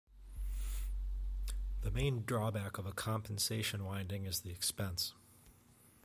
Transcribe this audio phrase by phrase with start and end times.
[1.81, 5.13] The main drawback of a compensation winding is the expense.